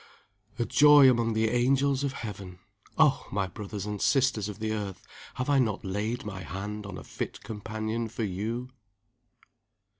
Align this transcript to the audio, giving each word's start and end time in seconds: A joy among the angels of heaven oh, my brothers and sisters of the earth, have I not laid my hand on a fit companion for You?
A 0.57 0.65
joy 0.65 1.07
among 1.11 1.33
the 1.33 1.49
angels 1.49 2.03
of 2.03 2.13
heaven 2.13 2.57
oh, 2.97 3.27
my 3.31 3.45
brothers 3.45 3.85
and 3.85 4.01
sisters 4.01 4.49
of 4.49 4.57
the 4.57 4.71
earth, 4.73 5.05
have 5.35 5.47
I 5.47 5.59
not 5.59 5.85
laid 5.85 6.25
my 6.25 6.41
hand 6.41 6.87
on 6.87 6.97
a 6.97 7.03
fit 7.03 7.41
companion 7.43 8.07
for 8.09 8.23
You? 8.23 8.71